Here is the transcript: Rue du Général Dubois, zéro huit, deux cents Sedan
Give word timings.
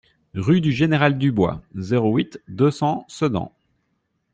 Rue 0.33 0.61
du 0.61 0.71
Général 0.71 1.19
Dubois, 1.19 1.61
zéro 1.75 2.17
huit, 2.17 2.41
deux 2.47 2.71
cents 2.71 3.05
Sedan 3.07 3.51